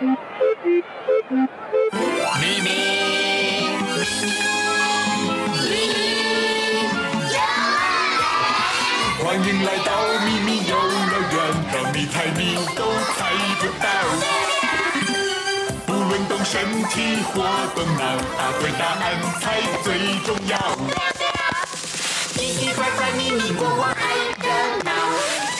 [0.00, 0.06] 咪
[2.62, 2.68] 咪，
[9.22, 9.90] 欢迎来到
[10.24, 11.36] 咪咪游乐园，
[11.74, 12.40] 让你猜谜
[12.74, 12.80] 都
[13.14, 13.18] 猜
[13.60, 13.84] 不到。
[15.84, 16.94] 不论动身体
[17.34, 17.44] 或
[17.74, 18.02] 动脑，
[18.38, 19.04] 答对答案
[19.38, 19.86] 才最
[20.24, 20.56] 重要。
[22.32, 24.48] 奇奇怪怪咪咪国王爱热
[24.82, 24.90] 闹，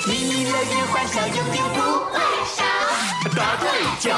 [0.07, 1.37] 咪咪乐园欢笑永
[1.75, 2.00] 不。
[3.41, 3.69] 答对
[3.99, 4.11] 就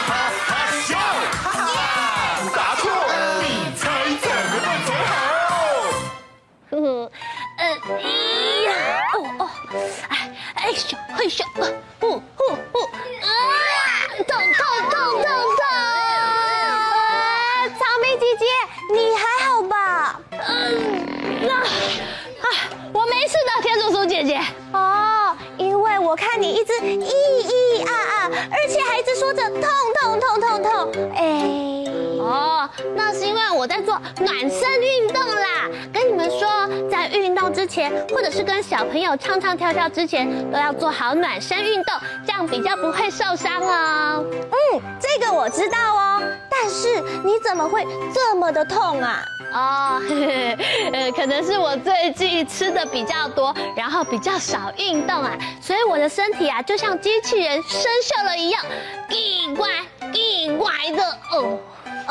[37.82, 44.24] 前，或者是跟小朋友唱唱跳跳之前，都要做好暖身运动，这样比较不会受伤哦。
[44.30, 46.22] 嗯，这个我知道哦。
[46.48, 49.24] 但是你怎么会这么的痛啊？
[49.52, 50.00] 哦，
[50.92, 58.64] 呃，可能是我最近吃的比较多，然后比较少运动啊，所以我的身体啊，就像机器人生锈了一样，
[59.10, 59.68] 奇怪
[60.12, 61.58] 奇怪的哦。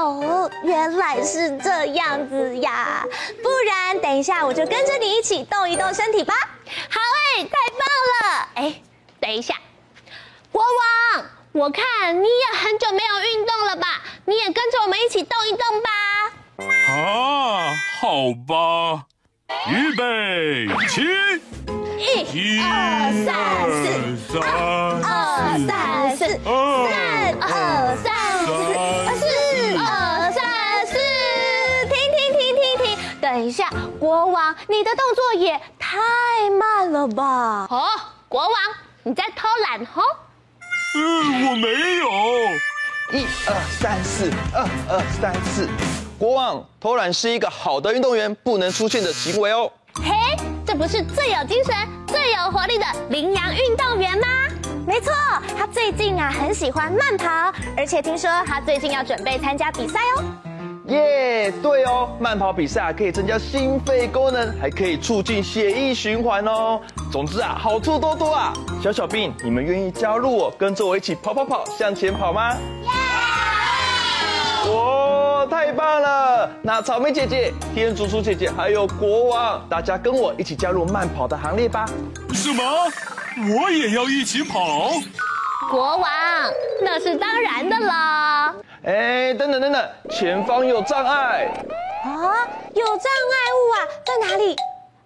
[0.04, 3.06] 哦，原来是这样子呀！
[3.44, 6.34] 不然等一下我就跟着你一起动一动身体吧。
[6.90, 7.00] 好
[7.38, 7.80] 哎，太棒
[8.18, 8.50] 了！
[8.56, 8.82] 哎，
[9.20, 9.54] 等一下，
[10.52, 11.84] 国王，我看
[12.16, 14.02] 你也很久没有运动了吧？
[14.26, 15.90] 你也跟着我们一起动一动吧。
[16.90, 19.06] 啊，好吧，
[19.70, 21.02] 预备起，
[22.34, 23.30] 一、二、三、
[23.70, 23.86] 四，
[24.34, 24.42] 三、
[25.04, 25.10] 二、
[25.68, 25.70] 三、
[26.18, 26.50] 四，三、
[27.40, 28.10] 二、三、
[29.20, 29.31] 四，
[33.52, 33.70] 一下，
[34.00, 37.68] 国王，你的动作也太慢了吧？
[37.70, 37.84] 哦，
[38.30, 38.54] 国王，
[39.04, 40.02] 你在偷懒哦？
[40.96, 41.68] 嗯，我没
[41.98, 42.10] 有。
[43.12, 45.68] 一二三四，二二三四。
[46.18, 49.70] 国王，偷懒是一个好的运动员不能出现的行为哦。
[49.96, 50.14] 嘿，
[50.66, 51.76] 这不是最有精神、
[52.08, 54.28] 最有活力的羚羊运动员吗？
[54.88, 55.12] 没错，
[55.60, 60.24] 他最近啊很喜欢慢跑，而且听说他最近要准备参加比赛哦。
[60.88, 66.82] 耶，yeah, 对哦，慢跑比赛可以增加心肺功能，还可以促进血液循环哦。
[67.12, 68.52] 总之啊，好处多多啊。
[68.82, 72.56] 小小兵，你们愿意加入我，跟着我一起跑跑跑，向前跑吗？
[72.84, 72.90] 耶！
[74.74, 76.50] 哇，太棒了！
[76.64, 81.86] 那草莓姐姐、天竺鼠姐姐还有国王，大家跟我一起加入慢跑的行列吧。
[82.34, 82.64] 什么？
[83.56, 84.94] 我也要一起跑？
[85.72, 86.10] 国王，
[86.82, 88.54] 那是当然的啦。
[88.84, 91.50] 哎，等等等等，前方有障碍。
[92.04, 92.12] 啊，
[92.76, 94.54] 有障碍物啊，在哪里？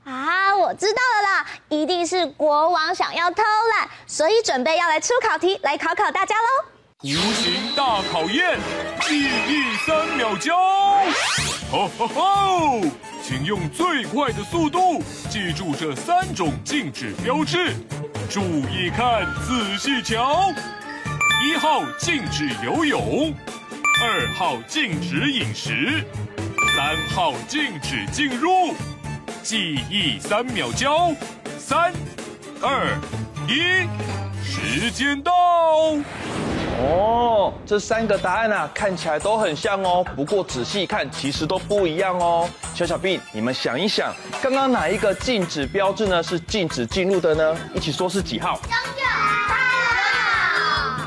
[0.05, 3.43] 啊，我知道了啦，一定是国王想要偷
[3.77, 6.65] 懒，所以准备要来出考题，来考考大家喽。
[7.03, 8.57] 无形大考验，
[9.01, 10.57] 记忆三秒交。
[11.71, 12.81] 吼吼吼！
[13.28, 17.74] 请用最快的速度记住这三种禁止标志。
[18.30, 20.53] 注意看，仔细瞧。
[21.44, 23.34] 一号禁止游泳，
[24.03, 26.06] 二号禁止饮食，
[26.75, 28.75] 三号禁止进入。
[29.42, 31.12] 记忆三秒交，
[31.57, 31.92] 三、
[32.62, 32.96] 二、
[33.47, 33.88] 一，
[34.44, 35.31] 时间到。
[36.78, 40.06] 哦，这三个答案啊，看起来都很像哦。
[40.16, 42.50] 不过仔细看，其实都不一样哦。
[42.74, 46.22] 小小兵，你们想一想，刚刚哪一个禁止标志呢？
[46.22, 47.56] 是禁止进入的呢？
[47.74, 48.59] 一起说是几号？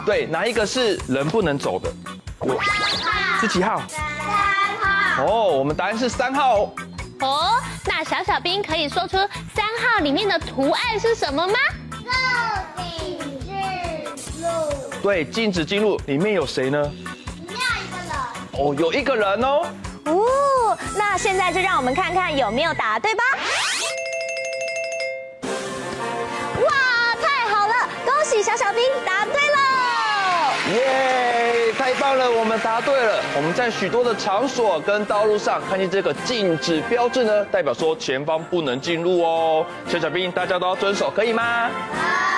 [0.07, 1.93] 对，哪一个是人不能走的？
[2.41, 3.41] 三号。
[3.41, 3.83] 是几号？
[3.89, 4.01] 三
[4.81, 5.27] 号。
[5.27, 6.73] 哦，我们答案是三号。
[7.21, 9.19] 哦，那小小兵可以说出
[9.55, 11.55] 三号里面的图案是什么吗？
[15.09, 16.83] 对，禁止进入，里面有谁呢？
[17.49, 18.13] 里面有一个人。
[18.53, 19.67] 哦，有一个人哦。
[20.05, 23.25] 哦，那现在就让我们看看有没有答对吧。
[26.61, 27.75] 哇，太好了，
[28.05, 29.57] 恭喜小小兵答对了！
[30.75, 33.23] 耶，太棒了，我们答对了。
[33.35, 39.65] 我们在许多的场所跟道路上看见这个禁止标志呢，代表说前方不能进入哦。
[39.87, 41.71] 小小兵，大家都要遵守，可以吗？
[41.71, 42.03] 可以。
[42.03, 42.38] 嘿。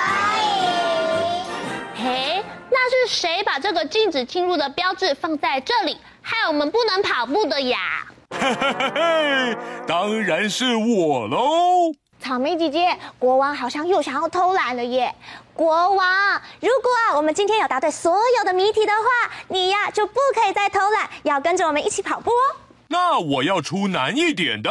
[2.91, 8.05] 是谁把这个禁止进入的标志放在这里，害我们不能跑步的呀？
[8.31, 9.57] 嘿嘿嘿嘿，
[9.87, 11.93] 当然是我喽！
[12.19, 15.13] 草莓姐姐，国王好像又想要偷懒了耶！
[15.53, 22.55] 国王，如果啊我们今天有答对所有的谜题的话，你呀就不可以再偷懒，要跟着我们一起跑步哦。
[22.89, 24.69] 那我要出难一点的，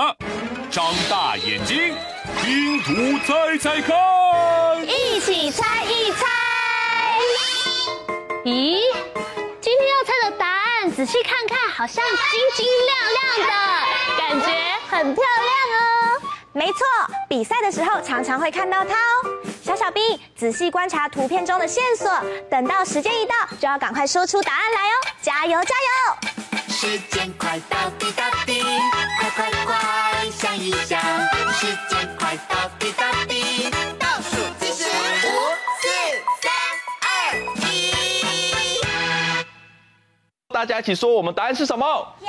[0.70, 1.94] 张大眼睛，
[2.42, 2.92] 拼图
[3.26, 3.96] 猜猜看，
[4.86, 5.79] 一起猜。
[8.42, 8.80] 咦，
[9.60, 14.46] 今天要猜的答案，仔细看看，好像晶晶亮亮的，感觉
[14.88, 16.22] 很漂亮哦。
[16.52, 16.78] 没错，
[17.28, 19.30] 比赛的时候常常会看到它哦。
[19.62, 22.10] 小小兵，仔细观察图片中的线索，
[22.50, 24.94] 等到时间一到，就要赶快说出答案来哦！
[25.20, 26.70] 加油，加油！
[26.70, 28.62] 时间快到滴答滴，
[29.18, 30.98] 快快快想一想，
[31.52, 33.59] 时间快到滴答滴，
[40.60, 41.86] 大家一起说，我们答案是什么？
[42.20, 42.28] 奖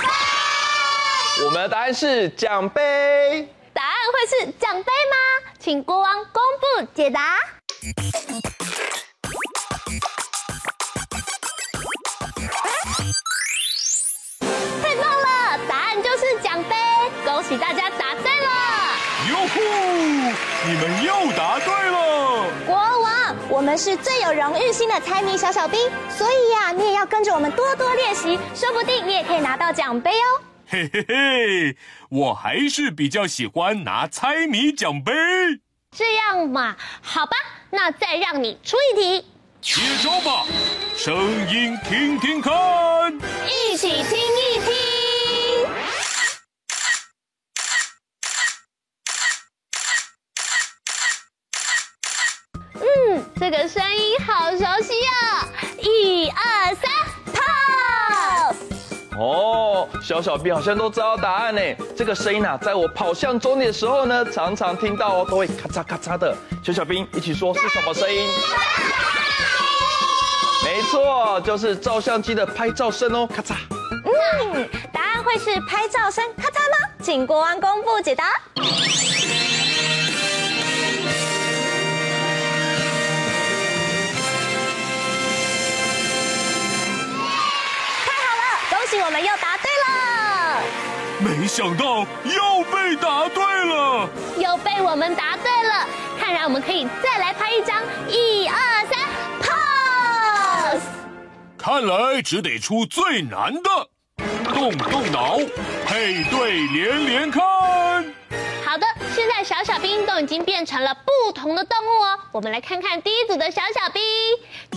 [0.00, 1.44] 杯。
[1.44, 3.46] 我们的答案是奖杯。
[3.74, 5.50] 答案会是奖杯吗？
[5.58, 7.36] 请国王公布解答。
[14.82, 16.74] 太棒了，答案就是奖杯
[17.22, 18.48] 恭喜大家答对了！
[19.28, 19.60] 哟呼，
[20.66, 22.46] 你们又答对了！
[22.66, 22.97] 国王，
[23.50, 25.80] 我们是最有荣誉心的猜谜小小兵，
[26.10, 30.42] 所以呀、啊，你也要跟着我们多多练习，说不定你也可以拿到奖杯哦。
[30.66, 31.76] 嘿嘿嘿，
[32.10, 35.12] 我还是比较喜欢拿猜谜奖杯。
[35.96, 37.32] 这样嘛，好吧，
[37.70, 39.26] 那再让你出一题，
[39.62, 40.44] 接招吧，
[40.94, 41.16] 声
[41.50, 42.52] 音听听看，
[43.48, 44.97] 一起听一听。
[53.50, 55.48] 这个声音好熟悉啊！
[55.78, 56.90] 一二三，
[57.32, 58.54] 跑！
[59.18, 61.62] 哦，小小兵好像都知道答案呢。
[61.96, 66.36] 这个声音啊，在我跑向终点的时候呢，常常听到哦，都会咔嚓咔嚓的。
[66.62, 68.28] 小小兵一起说是什么声音？
[70.62, 73.54] 没错，就是照相机的拍照声哦，咔嚓。
[74.52, 76.90] 嗯，答案会是拍照声咔嚓吗？
[77.02, 78.38] 请国王公布解答。
[91.48, 95.86] 想到又被答对了，又被我们答对了。
[96.20, 98.54] 看来我们可以再来拍一张，一二
[98.86, 98.98] 三
[99.40, 100.82] ，pose。
[101.56, 103.70] 看来只得出最难的，
[104.52, 105.38] 动动脑，
[105.86, 107.42] 配对连连看。
[108.62, 108.86] 好的，
[109.16, 112.18] 现在小小兵都已经变成了不同的动物哦。
[112.32, 114.02] 我们来看看第一组的小小兵，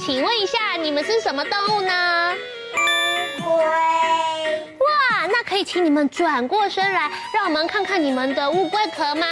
[0.06, 2.34] 请问一下，你们是什么动物呢？
[4.82, 9.26] 哇，那可以请你们转过身来，让我们看看你们的乌龟壳吗？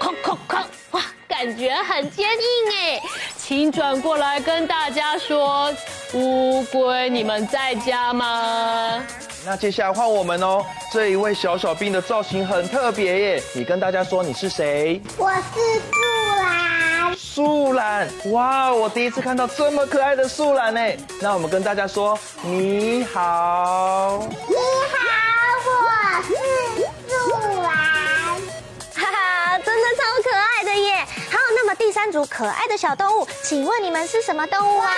[0.00, 0.62] 哐哐哐！
[0.92, 3.00] 哇，感觉很坚硬哎，
[3.36, 5.74] 请转过来跟大家说，
[6.14, 9.04] 乌龟，你们在家吗？
[9.44, 15.02] 那接下来换我们哦，这一位小小兵的造型很特别耶，你跟大家说你是谁？
[15.16, 17.16] 我是树懒。
[17.16, 20.80] 树懒，哇，我第一次看到这么可爱的树懒呢。
[21.20, 24.18] 那我们跟大家说你好。
[24.48, 24.77] 你好，
[32.08, 34.90] 三组可爱的小动物，请问你们是什么动物啊？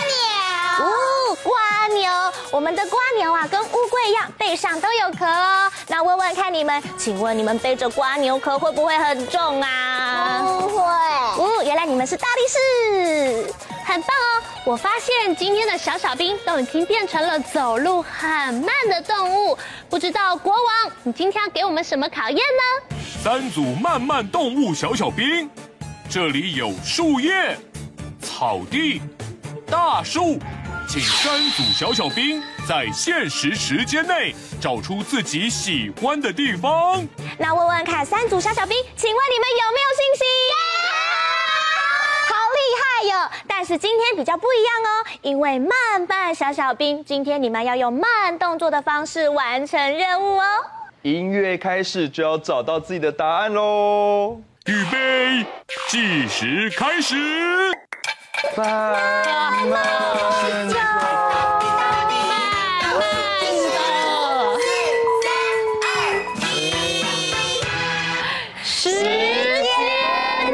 [0.00, 0.86] 蜗牛。
[0.88, 2.10] 哦，蜗牛。
[2.50, 5.70] 我们的瓜牛啊，跟乌龟一样，背上都有壳哦。
[5.86, 10.42] 那问问看你们，请问你们背着瓜牛壳会不会很重啊？
[10.42, 10.82] 不会。
[10.82, 14.42] 哦，原来你们是大力士，很棒哦。
[14.66, 19.56] 我发现今天的小小兵都已经变成了走路很慢的动物。
[19.88, 22.96] 不知道国王，你今天要给我们什么考验呢？
[23.22, 25.48] 三组慢慢动物小小兵，
[26.10, 27.54] 这里有树叶、
[28.18, 29.02] 草地、
[29.66, 30.38] 大树。
[30.88, 37.06] 请三组小小兵在限时时间内找出自己喜欢的地方。
[37.38, 40.26] 那问问看，三组小小兵，请问你们有没有信心？
[42.26, 43.30] 好厉害哟！
[43.46, 50.46] 但是今天比较不一样哦，因为慢半小小兵，今天你们要用慢动作的方式完成任务哦。
[51.02, 54.40] 音乐开始就要找到自己的答案喽！
[54.68, 55.46] 预备，
[55.88, 57.16] 计时开始。
[58.54, 58.66] 慢
[59.66, 59.82] 慢
[60.68, 60.76] 走，慢
[62.98, 63.00] 慢
[63.72, 63.80] 走，
[64.60, 64.60] 四、
[65.24, 65.26] 三、
[65.80, 65.88] 二、
[66.42, 66.52] 一，
[68.62, 69.00] 时间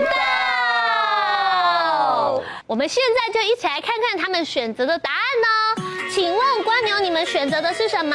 [0.04, 0.12] 到。
[2.68, 5.48] 我们现在就一起来看看他们选择的答案呢。
[6.12, 8.14] 请问瓜牛，你们选择的是什么？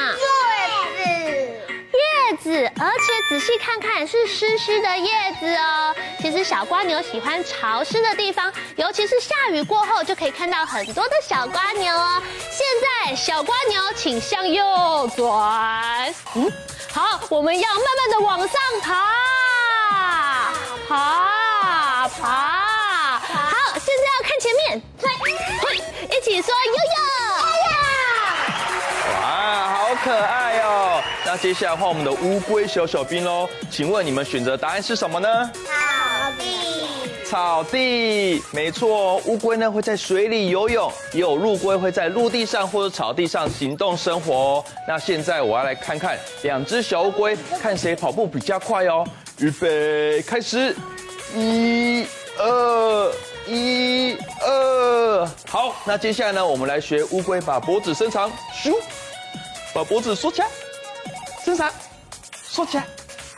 [2.43, 2.71] 子。
[2.79, 5.95] 而且仔细看看是湿湿的叶子哦。
[6.19, 12.21] 其实小瓜牛喜欢潮湿的地方，尤其是下雨过后就可以看到很多的小瓜牛哦。
[12.49, 12.65] 现
[13.07, 14.63] 在小瓜牛请向右
[15.15, 16.51] 转，嗯，
[16.93, 18.49] 好，我们要慢慢的往上
[18.81, 18.93] 爬，
[20.87, 22.27] 爬，爬，
[23.19, 25.07] 好，现在要看前面，嘿，
[26.17, 26.79] 一起说悠悠。
[30.01, 30.88] 可爱哦！
[31.31, 35.51] 那接下来换我们的乌龟小小兵喽，请问你们选择答案是什么呢？
[35.63, 37.23] 草地。
[37.23, 39.17] 草地，没错。
[39.27, 44.65] 乌龟呢会在水里游泳，也有陆龟会在陆地上或者草地上行动生活哦。
[44.87, 49.05] 那现在我要来看看两只小乌龟，看谁跑步比较快哦。
[49.37, 50.75] 预备，开始！
[51.35, 52.07] 一、
[52.39, 53.13] 二、
[53.47, 55.29] 一、二。
[55.47, 58.73] 好，那接下来呢，我们来学乌龟把脖子伸长，咻。
[59.75, 60.47] 把脖子缩起来，
[61.43, 61.71] 伸长，
[62.43, 62.85] 缩起来。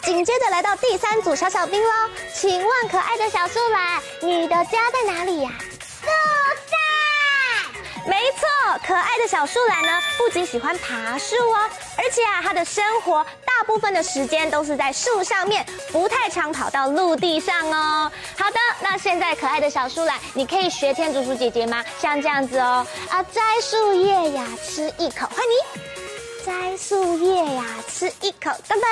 [0.03, 1.89] 紧接着来到第三组小小兵喽，
[2.33, 5.51] 请问可爱的小树懒，你的家在哪里呀？
[5.79, 6.07] 树
[6.69, 6.77] 在。
[8.07, 18.11] 没错，可爱的小树懒呢，不仅喜欢爬树哦，而且啊，它的生活大部分的时间都是在树上面，不太常跑到陆地上哦。
[18.35, 21.85] 好的，那现在可爱的小树懒，你可以学天竺鼠姐姐吗？
[21.99, 25.90] 像这样子哦，啊，摘树叶呀，吃一口，换你。
[26.43, 28.87] 摘树叶呀，吃一口，拜拜！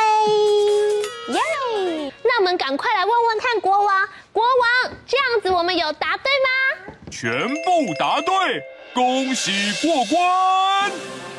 [1.33, 2.13] 耶！
[2.23, 6.93] 那我们赶快来问问看国王，国王，这样子我们有答对吗？
[7.09, 8.61] 全部答对，
[8.93, 9.51] 恭喜
[9.81, 10.91] 过关！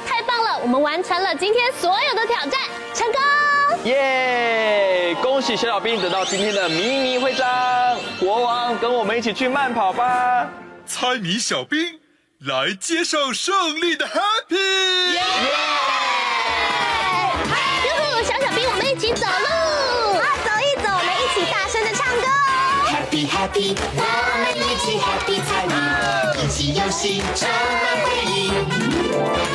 [0.05, 2.61] 太棒了，我们完成了今天所有的挑战，
[2.93, 3.21] 成功！
[3.85, 5.17] 耶！
[5.23, 10.51] 恭喜小小兵得到今天的迷你徽章，国王跟我们一起去慢跑吧！
[10.87, 12.01] 猜谜小兵
[12.41, 15.79] 来接受胜利的 Happy！
[23.51, 24.01] Happy 我
[24.39, 25.75] 们一起 Happy 猜谜，
[26.41, 28.53] 一起游戏充满回忆。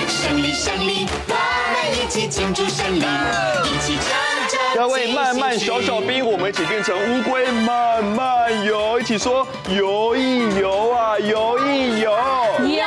[0.09, 1.33] 胜利胜利，我
[1.71, 4.11] 们一起庆祝胜利，一起唱
[4.49, 4.57] 着。
[4.75, 12.11] 各位慢慢小小兵，我们一起变成乌龟，慢慢游，一起说游一游啊，游一游，
[12.59, 12.83] 游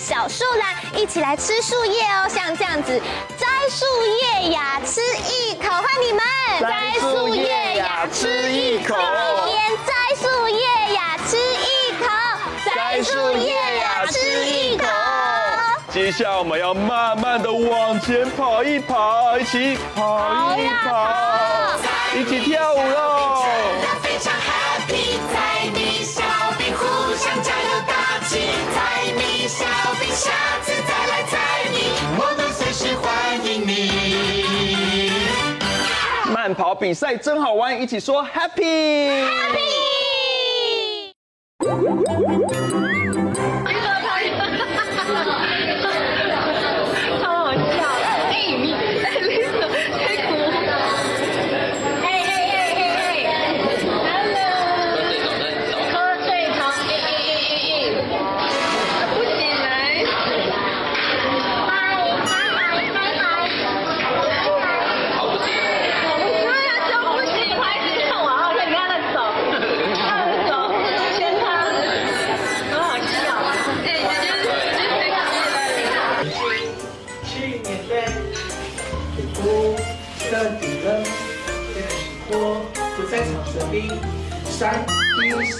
[0.00, 2.98] 小树懒，一起来吃树叶哦，像这样子，
[3.36, 6.22] 摘树叶呀，吃一口，换你们，
[6.58, 8.96] 摘树叶呀，吃一口，
[9.44, 12.08] 边摘树叶呀，吃一口，
[12.64, 14.86] 摘树叶呀，吃一口。
[15.92, 21.12] 接下来我们要慢慢的往前跑一跑，一起跑一跑，
[22.16, 23.09] 一起跳舞喽！
[36.54, 39.26] 跑比赛真好玩，一起说 happy。
[43.64, 43.79] 山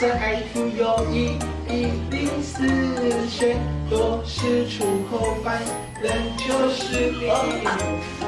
[0.00, 1.36] 一生爱徒有一
[1.68, 2.66] 一零四
[3.28, 3.58] 选，
[3.90, 5.60] 多是出口犯
[6.00, 8.19] 人就是你。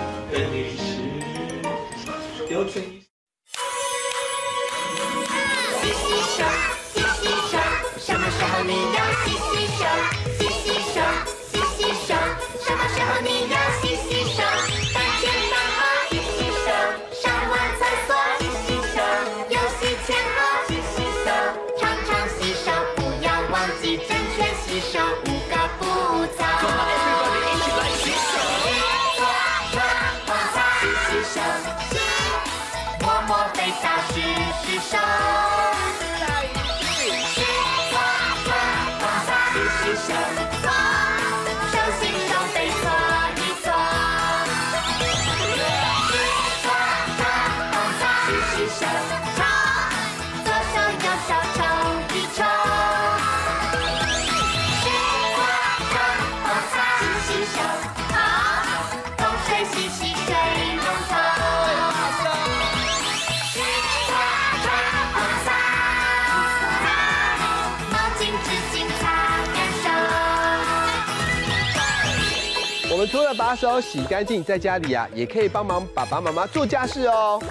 [73.02, 77.42] 们除了把手洗干净，在家里啊，也可以帮忙爸爸妈妈做家事哦。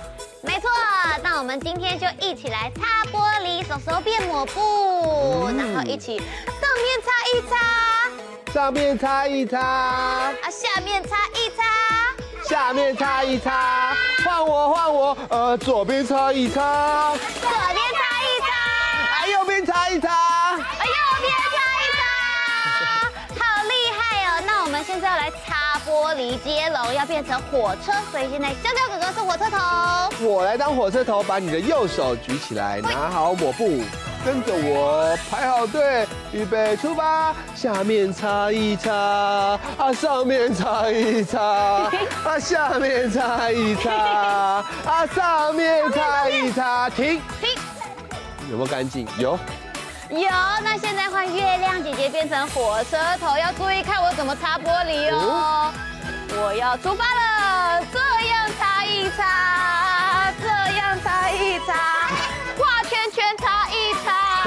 [0.43, 0.69] 没错，
[1.21, 4.61] 那我们今天就一起来擦玻璃，手手变抹布，
[5.49, 13.93] 嗯然后一起上面擦一擦，上面擦一擦，啊，下面擦一擦，下面擦一擦，
[14.23, 18.47] 换我换我，呃，左边擦一擦，左边擦一擦，
[19.19, 20.30] 啊，右边擦一擦。
[24.81, 33.83] 们现在要来擦玻璃接龙，要变成火车，所以现在香蕉哥哥是火车头，我来当火车头，把你的右手举起来，拿好抹布，
[34.25, 37.31] 跟着我排好队，预备出发。
[37.53, 38.91] 下面擦一擦，
[39.77, 43.93] 啊，上面擦一擦，啊，下面擦一擦，
[44.83, 47.21] 啊，上面擦一擦，停。
[47.39, 47.49] 停。
[48.49, 49.07] 有没有干净？
[49.19, 49.37] 有。
[50.11, 50.29] 有，
[50.61, 55.71] 那现在换月亮姐姐变成火车头，要注意看我怎么擦玻璃哦。
[56.33, 62.00] 我要出发了，这样擦一擦，这样擦一擦，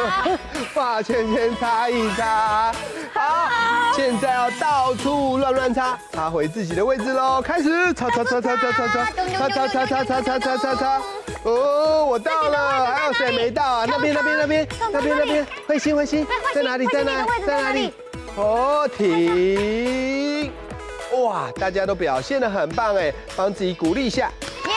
[0.08, 0.38] 擦。
[0.74, 2.72] 画圈圈擦一擦，
[3.12, 7.40] 好，现在要到处乱乱擦，擦回自己的位置喽。
[7.40, 11.00] 开始擦擦擦擦擦擦擦擦擦擦擦擦擦擦擦擦。
[11.44, 13.84] 哦，我到了，还有谁没到啊？
[13.86, 16.86] 那边那边那边那边那边，慧心慧心在哪里？
[16.86, 17.24] 在哪？
[17.46, 17.92] 在哪里？
[18.36, 20.52] 哦，停！
[21.22, 24.28] 哇，大家都表现的很棒哎，帮自己鼓励一下。
[24.66, 24.72] 耶！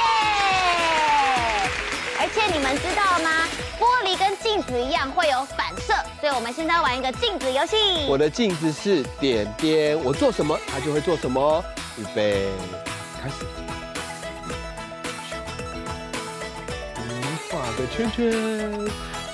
[2.20, 2.94] 而且你们知
[4.48, 7.76] 镜子一样会有反射，所以我们现在玩一个镜子游戏。
[8.08, 11.62] 我的镜子是点点，我做什么它就会做什么。
[11.98, 12.48] 预备，
[13.22, 13.46] 开始。
[17.50, 18.32] 画个圈圈，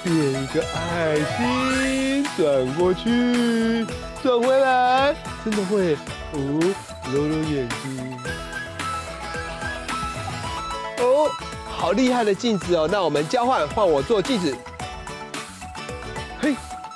[0.03, 3.85] 变一个爱心，转过去，
[4.23, 5.93] 转回来，真的会
[6.31, 6.73] 哦，
[7.13, 8.17] 揉揉眼睛。
[10.97, 11.29] 哦，
[11.69, 12.89] 好厉害的镜子哦！
[12.91, 14.57] 那我们交换，换我做镜子。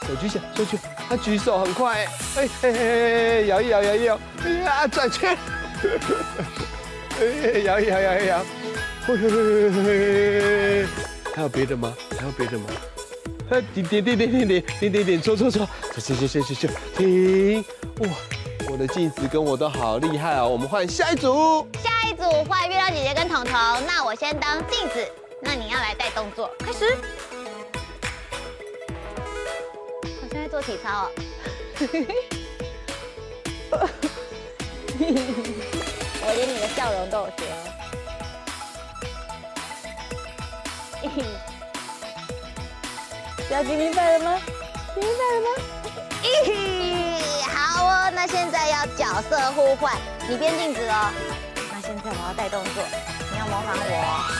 [0.08, 5.38] 手举起来，手举，他举手很快，哎哎哎哎，摇一摇，摇一摇，哎呀，转圈，
[7.20, 8.46] 哎，摇一摇，摇一摇，
[9.06, 9.30] 嘿嘿
[9.72, 10.86] 嘿，
[11.36, 11.94] 还有别的吗？
[12.18, 12.66] 还有别的吗？
[13.50, 17.64] 哎，点点点点点点点点点，搓搓搓，搓搓搓搓搓，停！
[18.00, 18.08] 哇，
[18.70, 20.48] 我的镜子跟我都好厉害哦！
[20.48, 21.68] 我们换下一组。
[21.82, 23.54] 下一组换月亮姐姐跟彤彤，
[23.86, 25.06] 那我先当镜子，
[25.42, 26.98] 那你要来带动作，开始。
[30.48, 31.12] 做体操哦。
[36.22, 37.56] 我连你的笑容都有学哦。
[43.50, 44.40] 小吉明白了吗？
[44.96, 45.48] 明白了吗？
[46.24, 49.96] 咦，好哦，那现在要角色互换，
[50.28, 51.12] 你变镜子哦。
[51.72, 52.84] 那现在我要带动作，
[53.32, 54.37] 你要模仿我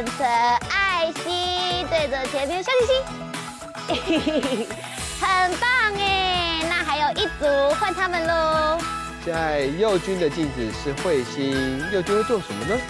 [0.00, 4.66] 变成爱心，对着前面笑嘻嘻，
[5.20, 6.62] 很棒哎！
[6.70, 7.44] 那还有一组，
[7.78, 8.78] 换他们喽。
[9.26, 12.80] 在右军的镜子是彗星，右军会做什么呢？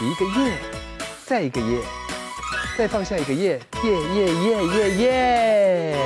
[0.00, 0.52] 一个耶，
[1.24, 1.80] 再一个耶，
[2.78, 5.96] 再放下一个耶，耶耶耶耶耶，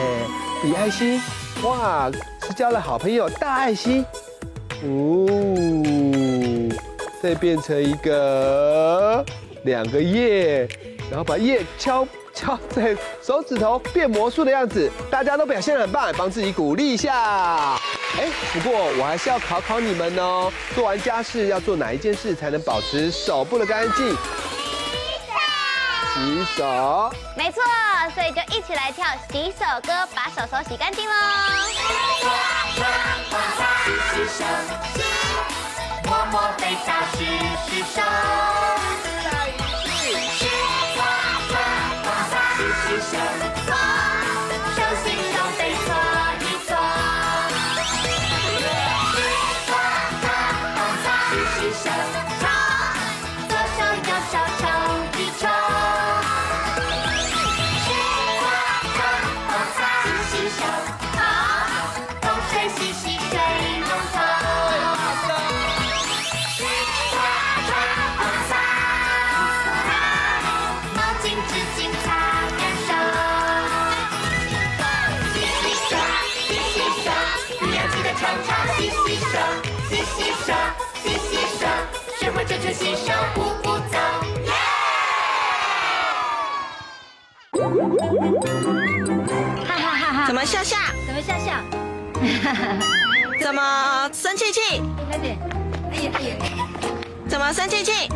[0.62, 1.20] 比爱心，
[1.62, 2.10] 哇，
[2.46, 4.06] 是交了好朋友大爱心，
[4.84, 5.28] 哦，
[7.22, 9.22] 再变成一个
[9.64, 10.68] 两个耶，
[11.10, 12.06] 然后把耶敲。
[12.32, 17.74] 敲在手指头变魔术的样子，大家都表现得很棒，帮自己鼓励一下。
[18.16, 24.16] 哎，不过我还是要考考你们哦，做完家事要做哪一件事才能保持手部的干净？
[26.14, 27.12] 洗手。
[27.36, 27.60] 没错，
[28.14, 31.12] 所以就一起来跳洗手歌，把手手洗干净喽。
[93.40, 94.82] 怎么生气气？
[95.08, 95.38] 快点！
[95.92, 96.34] 哎呀哎呀！
[97.28, 98.08] 怎么生气气？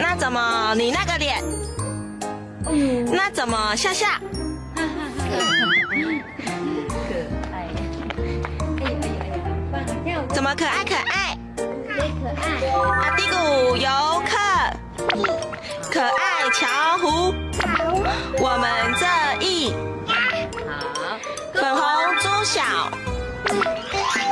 [0.00, 1.42] 那怎么你那个脸？
[3.12, 4.06] 那怎么笑笑？
[4.76, 4.82] 可
[7.52, 7.54] 爱！
[10.28, 11.36] 怎么可爱可爱？
[11.56, 12.46] 可爱！
[13.00, 13.88] 阿迪古游
[14.26, 14.36] 客，
[15.90, 17.34] 可爱巧虎，
[18.38, 19.04] 我们这
[19.44, 19.47] 一
[22.38, 22.88] 好，
[23.44, 24.27] 粉红猪小，